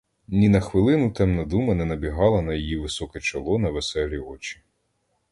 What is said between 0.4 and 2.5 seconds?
на хвилину темна дума не набігла